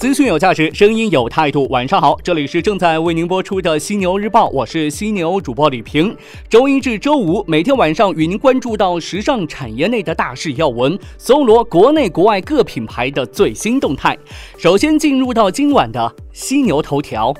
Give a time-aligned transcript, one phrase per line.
[0.00, 1.66] 资讯有价值，声音有态度。
[1.68, 6.16] 晚上好，这里是正在为您播出的犀牛日报，我是犀牛主播李平。
[6.48, 14.16] 周一至周五每天晚上与您关注到时尚产业内的大事要闻，搜罗国内国外各品牌的最新动态。
[14.56, 17.34] 首先进入到今晚的犀牛头条。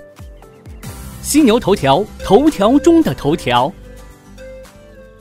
[1.23, 3.73] 犀牛头条，头条中的头条。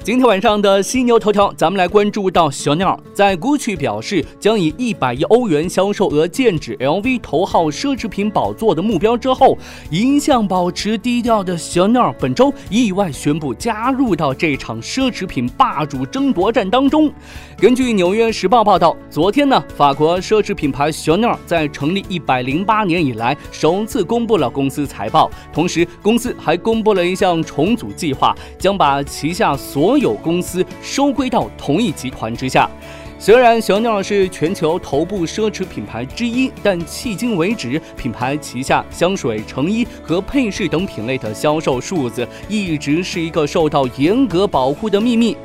[0.02, 9.58] 今天晚上的犀牛头条，咱们来关注到小鸟在 GUCCI 表示将以一百亿欧元销售额剑指 LV 头号奢侈品宝座的目标之后，
[9.92, 17.12] 一向保持低调的小鸟本周意外宣布加入到这场奢侈品霸主争夺战当中。
[17.58, 32.70] 根据《纽约时报》报道，昨天呢，法国奢侈品牌小鸟在成立一百零八年以来首次公布了公司财报，同时公司还公布了一项重组计划，将把旗下所所有公司收归到同一集团之下。
[33.18, 45.36] 虽然小鸟是全球头部奢侈品牌之一，但迄今为止，品牌旗下香水、成衣和配饰等品类的销售数字一直是一个受到严格保护的秘密。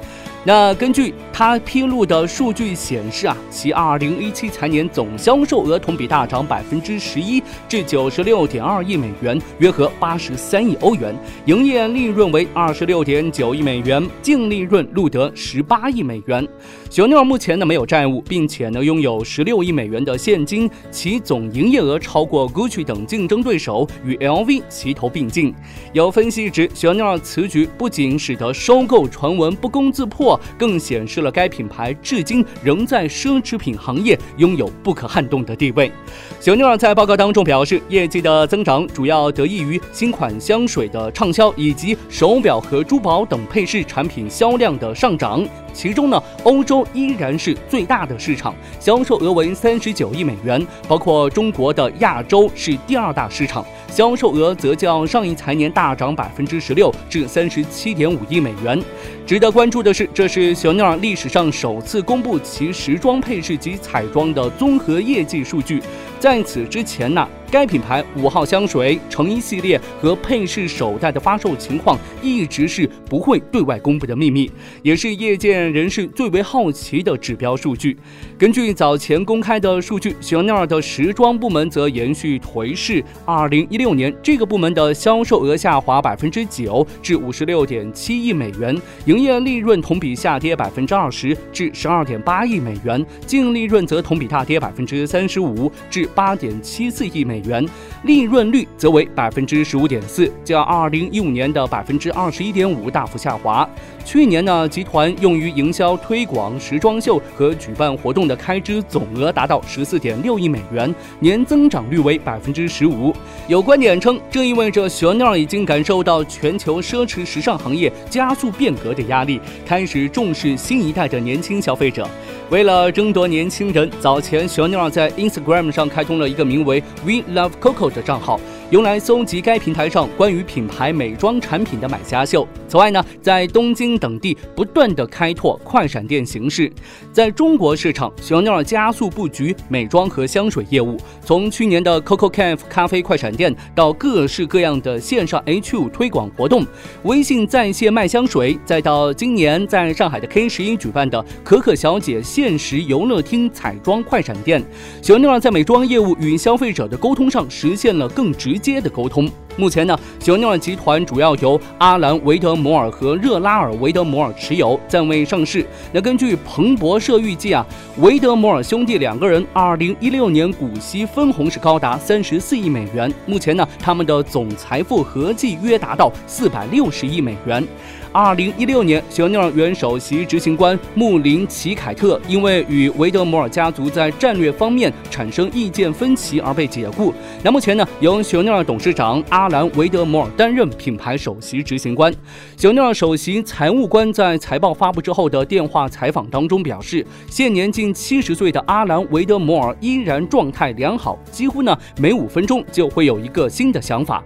[0.47, 11.15] 那根据他披露的数据显示啊，其二零一七财年总销售额同比大涨百分之十一，至九十六点二亿美元，约合八十三亿欧元；
[11.47, 16.47] 营业利润为二十六点九亿美元，净利润录得十八亿美元。
[16.95, 25.53] 小鸟目前呢没有债务，并且呢拥有十六亿美元的现金，其总营业额超过 Gucci 等竞争对手，与 LV 齐头并进。
[25.93, 30.41] 有分析指，小鸟此举不仅使得收购传闻不攻自破。
[30.57, 35.91] 更显示了该品牌至今仍在奢侈品行业拥有不可撼动的地位。
[36.39, 45.45] 小妞儿在报告当中表示，业绩的增长主要得益于新款香水的畅销，以及手表和珠宝等配饰产品销量的上涨。
[45.75, 58.81] 其中呢，欧洲依然是最大的市场，销售额为三十九亿美元，包括中国的亚洲是第二大市场，销售额则较上一财年大涨百分之十六，至三十七点五亿美元。
[59.27, 65.83] 值得关注的是，这是小鸟历史上首次公布其时装配饰及彩妆的综合业绩数据。
[66.21, 67.27] 在此之前呢？
[67.55, 74.51] 该品牌五号香水、成衣系列和配饰手袋的发售情况一直是不会对外公布的秘密，
[74.83, 77.97] 也是业界人士最为好奇的指标数据。
[78.37, 83.01] 根据早前公开的数据，香奈儿的时装部门则延续颓势。
[83.25, 97.44] 二零一六年，这个部门的销售额下滑百分之九，至五十六点七亿美元，营业利润同比下跌百分之二十，至十二点八亿美元，净利润则同比大跌百分之三十五，至八点七四亿美。
[97.44, 97.65] 元，元
[98.05, 103.69] 利润率则为百分之十五点四，较二零一五年的百分之二十一点五大幅下滑。
[104.05, 113.15] 去年呢，集团用于营销推广时装秀和举办活动的开支总额达到十四点六亿美元，年增长率为百分之十五。
[113.49, 122.07] 有观点称，这意味着 Chanel 已经感受到全球奢侈时尚行业加速变革的压力，开始重视新一代的年轻消费者。
[122.51, 128.39] 为了争夺年轻人，早前 Chanel 在 Instagram 上开通了一个名为 We Love Coco 的账号。
[128.71, 132.49] 用来搜集该平台上关于品牌美妆产品的买家秀。
[132.67, 136.73] 此外呢，在东京等地不断的开拓快闪店形式。
[137.13, 140.97] 在中国市场，小鸟加速布局美妆和香水业务。
[141.25, 146.67] 从去年的 Coco Cafe 咖啡快闪店到各式各样的线上 H5 推广活动，
[147.05, 154.65] 微信在线卖香水，再到今年在上海的 K 十一举办的可可小姐限时游乐厅彩妆快闪店，
[155.03, 158.54] 小鸟在美妆业务与消费者的沟通上实现了更直。
[158.55, 159.29] 直接的沟通。
[159.57, 165.65] 目前呢，小鸟集团主要由阿兰·维德摩尔和热拉尔·维德摩尔持有，暂未上市。
[165.93, 167.65] 那根据彭博社预计啊，
[167.99, 173.13] 维德摩尔兄弟两个人二零一六年股息分红是高达三十四亿美元。
[173.27, 177.65] 目前呢，他们的总财富合计约达到四百六十亿美元。
[178.15, 187.13] 二零一六年，小鸟原首席执行官穆林奇凯特因为与维德摩尔家族在战略方面产生意见分歧而被解雇。
[187.43, 192.15] 那目前呢，由小鸟董事长阿兰·维德摩尔担任品牌首席执行官。
[192.57, 204.23] 小鸟首席财务官在财报发布之后的电话采访当中表示，现年近七十岁的阿兰·维德摩尔依然状态良好，几乎呢每五分钟就会有一个新的想法。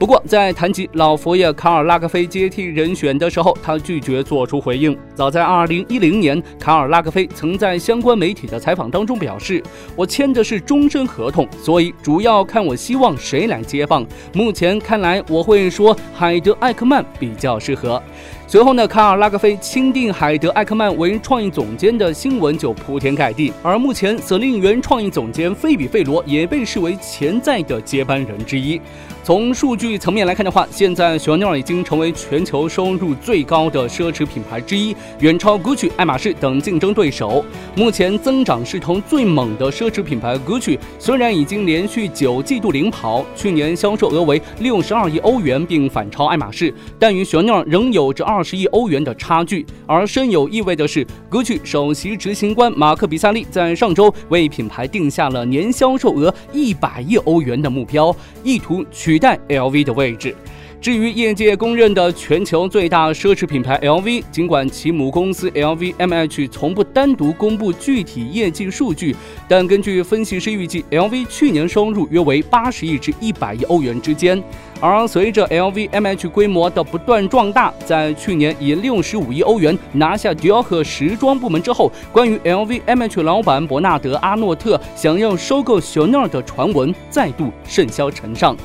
[0.00, 4.96] 不过，在谈及老佛爷卡尔拉格菲接替人选的时候，他拒绝做出回应。
[5.14, 9.62] 早在2010年，卡尔拉格菲曾在相关媒体的采访当中表示
[9.94, 14.02] ：“我签的是终身合同，所以主要看我希望谁来接棒。
[14.32, 18.02] 目前看来，我会说海德艾克曼比较适合。”
[18.50, 23.52] 随后呢，卡尔拉格菲钦定海德艾克曼为创意总监的新闻就铺天盖地。
[23.62, 28.80] 而目前，舍令原创意总监菲比费罗也被视为潜在的接班人之一。
[29.22, 37.44] 从数据层面来看的话，现在香奈儿已经成为全球收入最高的奢侈品牌之一，远超 Gucci、爱马仕等竞争对手。
[37.76, 49.66] 目前增长势头最猛的奢侈品牌 Gucci，虽然已经连续九季度领跑，去年销售额为六十二亿欧元，并反超爱马仕，但与香奈儿仍有着二二十亿欧元的差距。
[49.86, 58.82] 而深有意味的是格巨首席执行官马克·比萨利在上周为品牌定下了年销售额一百亿欧元的目标，意图。
[58.90, 60.34] 取代 LV 的位置。
[60.80, 69.14] 至于业界公认的全球最大奢侈品牌 LV，尽管其母公司 LVMH 从不单独公布具体业绩数据，
[69.46, 74.42] 但根据分析师预计，LV 去年收入约为八十亿至一百亿欧元之间。
[74.80, 88.56] 而随着 LVMH 规模的不断壮大，在去年以六十五亿欧元拿下迪奥和时装部门之后，关于 LVMH 老板伯纳德·阿诺特想要收购 Chanel 的传闻再度甚嚣尘上。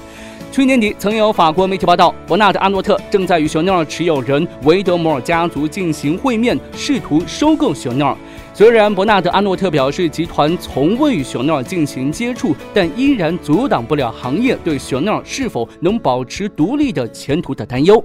[0.51, 8.15] 去年底，曾有法国媒体报道，伯纳德·阿诺特正在与香奈儿持有人维德摩尔家族进行会面，试图收购香奈儿。
[8.55, 18.01] 虽然伯纳德·阿诺特表示集团从未与香奈儿进行接触，但依然阻挡不了行业对香奈儿是否能保持独立的前途的担忧。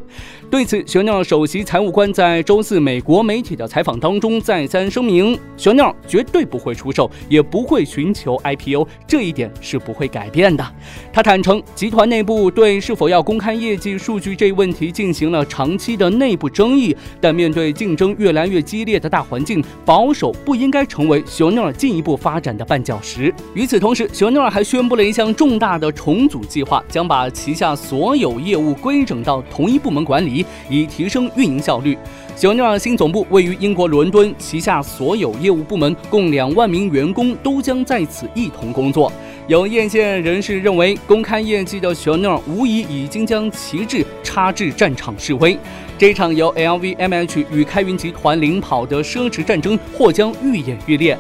[0.51, 10.67] 对此，香奈儿首席财务官在周四美国媒体的采访当中再三声明，香奈儿绝对不会出售，也不会寻求 IPO，这一点是不会改变的。
[11.13, 20.35] 他坦诚，集团内部对是否要公开业绩数据这一问题进行了长期的内部争议，但面对竞争越来越激烈的大环境，保守。
[20.45, 23.33] 不应该成为香奈儿进一步发展的绊脚石。
[23.55, 31.97] 与此同时，香奈儿还宣布了一项重大的重组计划，将把旗下所有业务规整到同一部门管理，以提升运营效率。
[32.37, 39.13] 香奈儿新总部位于英国伦敦，旗下所有业务部门共两万名员工都将在此一同工作。
[39.47, 45.59] 有业界人士认为，公开业绩的香奈儿无疑已经将旗帜插至战场示威。
[46.01, 51.15] 这场由 LVMH 与开云集团领跑的奢侈战争或将愈演愈烈。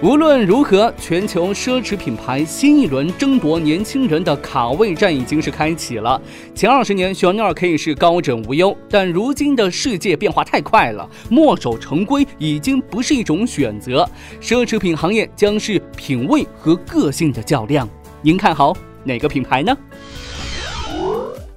[0.00, 6.22] 无论如何，全球奢侈品牌新一轮争夺年轻人的卡位战已经是开启了。
[6.54, 14.08] 前二十年，香奈儿可以是高枕无忧，但如今的世界变化太快了，墨守成规已经不是一种选择。
[14.40, 17.88] 奢侈品行业将是品味和个性的较量。
[18.22, 19.76] 您看好哪个品牌呢？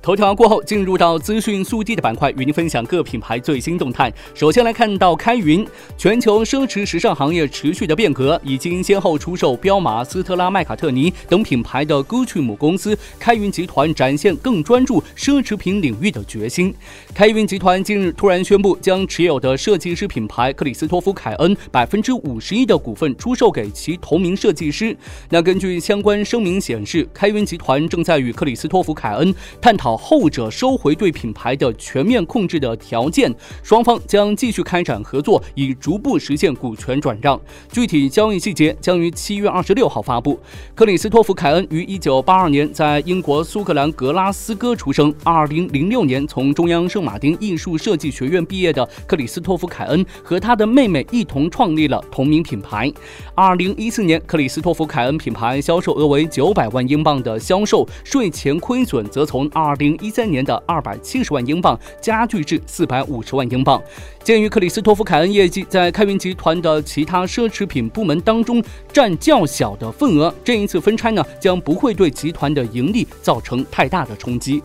[0.03, 4.11] 头条过后，进入到资讯速递的板块，与您分享各品牌最新动态。
[4.33, 5.65] 首先来看到开云，
[5.97, 16.75] 全球奢侈时尚行业持续的变革，已经先后出售彪马、斯特拉、麦卡特尼等品牌的过去母公司，开云集团展现更专注奢侈品领域的决心。
[17.13, 24.93] 开云集团近日突然宣布，将持有的设计师品牌克里斯托弗·凯恩百分之五十一的股份出售给其同名设计师。
[25.29, 29.92] 那根据相关声明显示，开云集团正在与克里斯托弗·凯恩探讨。
[29.97, 37.39] 后者收回对品牌的全面控制的条件，双方将继续开展合作，以逐步实现股权转让。
[37.71, 40.39] 具体交易细节将于七月二十六号发布。
[40.73, 45.13] 克里斯托弗·凯恩于一九八二年在英国苏格兰格拉斯哥出生。
[45.23, 52.91] 二零零六年从中央圣马丁艺术设计学院毕业的克里斯托弗·凯恩和他的妹妹一同创立了同名品牌。
[53.35, 59.73] 二零一四年，克里斯托弗·凯恩品牌销售额为九百万英镑的销售，税前亏损则从二。
[59.83, 63.81] 零一三年的二百七十万英镑加剧至四百五十万英镑。
[64.23, 68.63] 鉴于克里斯托弗·凯恩业绩在开云集团的其他奢侈品部门当中
[68.93, 74.63] 占较小的份额，这一次分拆呢将不会对集团的盈利造成太大的冲击。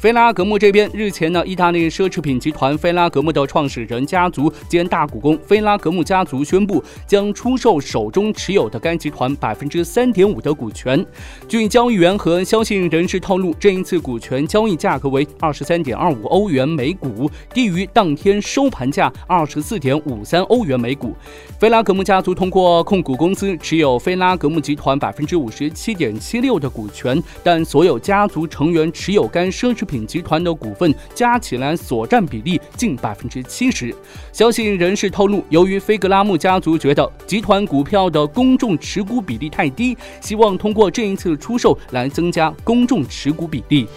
[0.00, 11.04] 菲拉格慕这边，日前呢，意大利奢侈品集团菲拉格慕的创始人家族兼大股东菲拉格慕家族宣布，将出售手中持有的该集团百分之三点五的股权。
[11.46, 21.14] 据交易员和消息人士透露，这一次股权交易价格为二十三点二五欧元每股，低于当天收盘价二十四点五三欧元每股。
[21.58, 33.92] 菲拉格慕家族通过控股公司持有菲拉格慕集团百分之五十七点七六的股权，但所有家族成员持有该奢侈品集团的股份加起来所占比例近百分之七十。
[34.32, 43.88] 消息人士透露，由于菲格拉木家族觉得集团股票的公众持股比例太低，希望通过这一次出售来增加公众持股比例。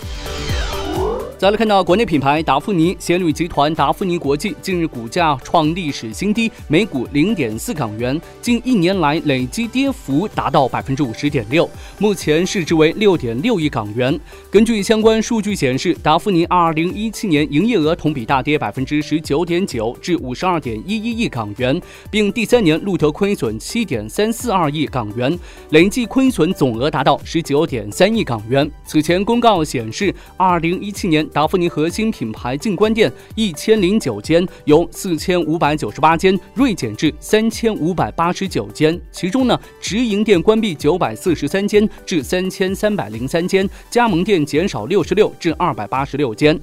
[1.44, 11.70] 再来看到国内品牌达芙妮，仙侣集团达芙妮国际近日股价创历史新低，每股零点四港元，近一年来累计跌幅达到百分之五十点六，
[12.00, 14.18] 目前市值为六点六亿港元。
[14.50, 21.78] 根据相关数据显示，达芙妮二零一七年营业额同比大跌百分之十九点九，至五十二点一一亿港元，
[22.10, 25.38] 并第三年录得亏损七点三四二亿港元，
[25.72, 28.72] 累计亏损总额达到十九点三亿港元。
[28.86, 31.28] 此前公告显示，二零一七年。
[31.34, 46.58] 达芙妮核心品牌进关店一千零九间，由四千五百九十八间锐减至三千五百八十九间，其中呢，直营店关闭九百四十三间至三千三百零三间，加盟店减少六十六至二百八十六间。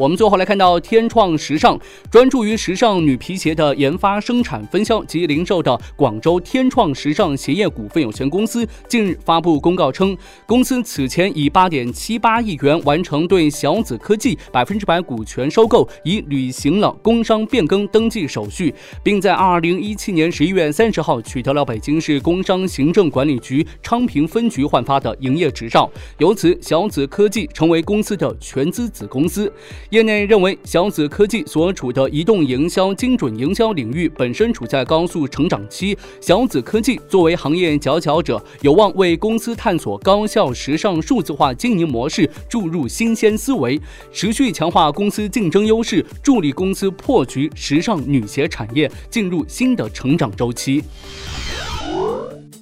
[0.00, 1.78] 我们最后来看到天创时尚，
[2.10, 10.16] 专注于时尚女皮鞋的研发、生产、分销及零售的广州天创时尚鞋业股份有限公司近日发布公告称，
[10.46, 29.52] 公司此前以八点七八亿元完成对小紫科技百分之百股权收购，已履行了工商变更登记手续，并在二零一七年十一月三十号取得了北京市工商行政管理局昌平分局换发的营业执照，由此小紫科技成为公司的全资子公司。
[29.90, 35.98] 业内认为，小紫科技所处的移动营销、精准营销领域本身处在高速成长期。
[36.20, 43.80] 小紫科技作为行业佼佼者，有望为公司探索高效时尚数字化经营模式注入新鲜思维，
[44.12, 50.84] 持续强化公司竞争优势，助力公司破局时尚女鞋产业进入新的成长周期。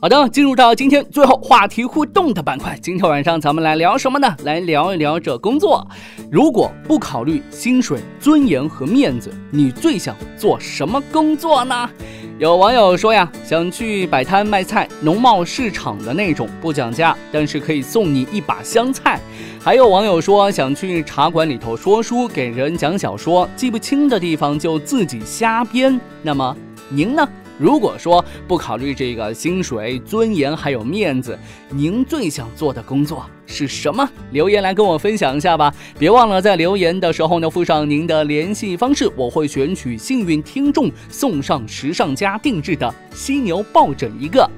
[0.01, 2.79] 好的，进入到今天最后话题互动的板块。
[2.81, 4.37] 今天晚上咱们来聊什么呢？
[4.45, 5.85] 来聊一聊这工作。
[6.31, 11.91] 如果不考虑薪水、尊严和面子，你最想做什么工作呢？
[12.39, 19.21] 有网友说呀，想去摆摊卖菜，农贸市场的那种，不讲价，但是可以送你一把香菜。
[19.61, 26.01] 还有网友说，想去茶馆里头说书，给人讲小说，记不清的地方就自己瞎编。
[26.23, 26.57] 那么
[26.89, 27.29] 您呢？
[27.59, 31.37] 如果说不考虑这个薪水、尊严还有面子，
[31.71, 34.09] 您最想做的工作是什么？
[34.31, 35.75] 留言来跟我分享一下吧！
[35.99, 44.49] 别忘了在留言的时候呢附上您的联系方式，我会选取幸运听众送上时尚家定制的犀牛抱枕一个。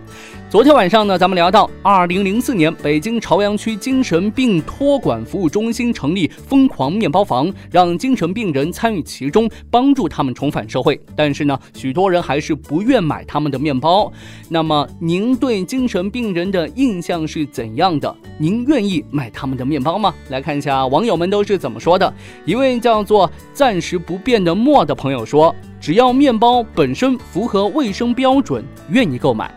[0.51, 11.01] 昨天晚上呢，咱们聊到，二零零四年，北京朝阳区精神病托管服务中心成立“疯狂面包房”，让精神病人参与其中，帮助他们重返社会。
[11.15, 14.13] 但是呢，许多人还是不愿买他们的面包。
[14.49, 18.13] 那么，您对精神病人的印象是怎样的？
[18.37, 20.13] 您愿意买他们的面包吗？
[20.31, 22.13] 来看一下网友们都是怎么说的。
[22.45, 29.49] 一位叫做“暂时不变的墨”的朋友说：“只要面包本身符合卫生标准，愿意购买。”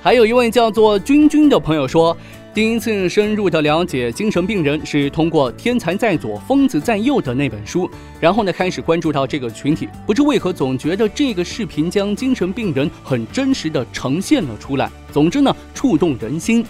[0.00, 2.16] 还有一位叫做君君的朋友说，
[2.54, 7.90] 第一次深入的了解精神病人是通过《天才在左，疯子在右》的那本书，
[8.20, 9.88] 然后呢开始关注到这个群体。
[10.06, 14.88] 不知为何，总觉得这个视频将精神病人很真实的呈现了出来。
[15.12, 16.64] 总之呢，触动人心。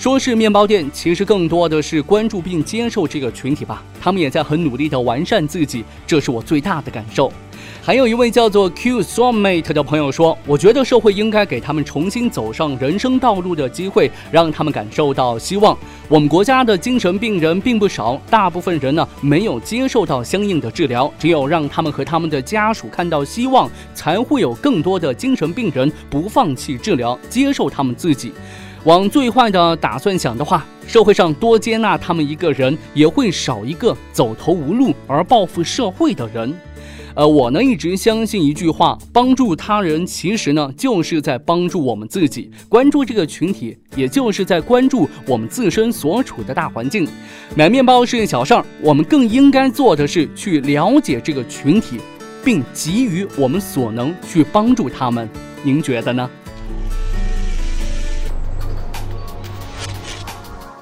[0.00, 3.84] 说是面包店，其实更多的是关注并接受这个群体吧。
[4.00, 7.30] 他们也在很努力的完善自己，这是我最大的感受。
[7.82, 15.76] 还有一位叫做 Q Soulmate 的朋友说：“我觉得社会应该给他们重新走上人生道路的机会，让他们感受到希望。
[16.08, 21.12] 我们国家的精神病人并不少，大部分人呢没有接受到相应的治疗。
[21.18, 28.32] 只有让他们和他们的家属看到希望，才会有更多的精神病人不放弃治疗，接受他们自己。
[28.84, 36.52] 往最坏的打算想的话，社会上多接纳他们一个人，也会少一个走投无路而报复社会的人。”
[37.16, 42.48] 呃，我呢一直相信一句话：帮助他人，其实呢就是在帮助我们自己。
[42.68, 47.06] 关注这个群体，也就是在关注我们自身所处的大环境。
[47.56, 51.98] 买面包是小事儿，我们更应该做的是去了解这个群体，
[52.44, 55.28] 并给予我们所能去帮助他们。
[55.64, 56.30] 您觉得呢？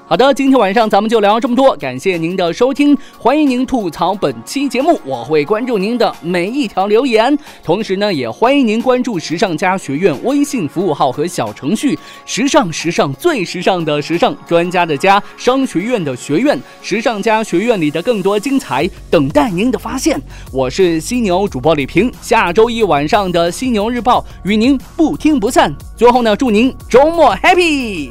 [0.09, 7.37] 好的，今天晚上咱们就聊这么多，感谢您的收听，欢迎您吐槽本期节目，我会关注您的每一条留言。
[7.63, 20.19] 同时呢，也欢迎您关注时尚家学院微信服务号和小程序，时尚时尚最时尚的时尚专家的家商学院的学院，时尚家学院里的更多精彩等待您的发现。
[20.51, 25.71] 我是犀牛主播李平，下周一晚上的犀牛日报与您不听不散。
[25.95, 28.09] 最后呢，祝您周末 happy。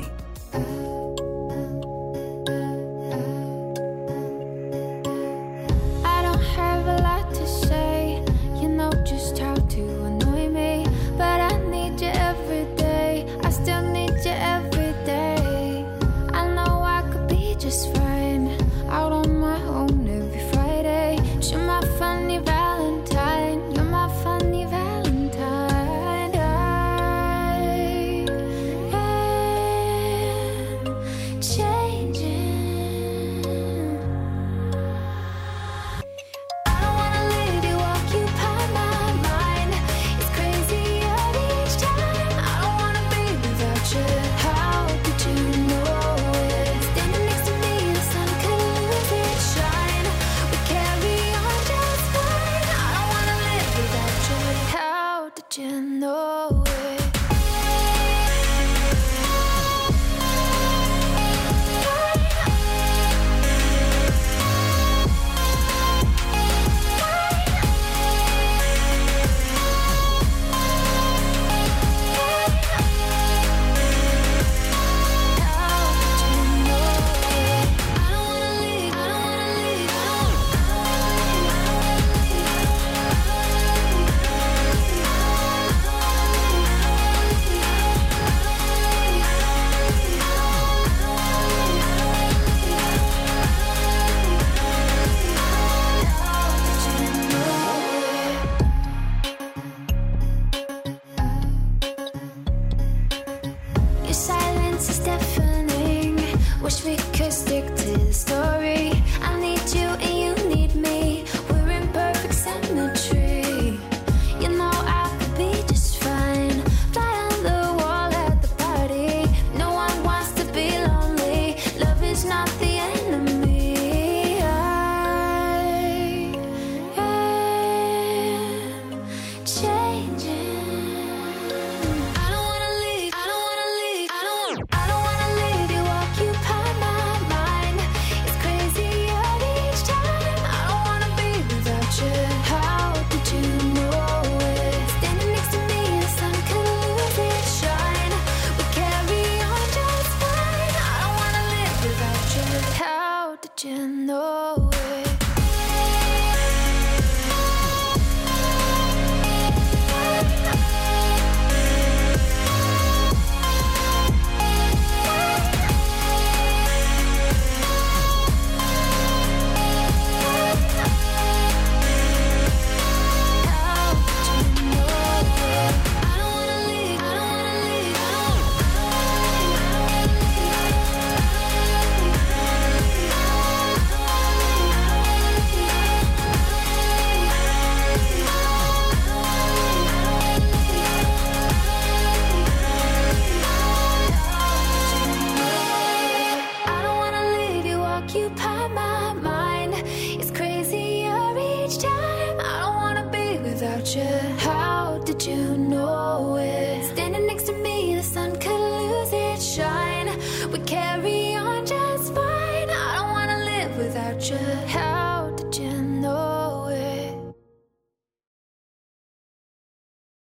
[153.59, 155.08] watching the way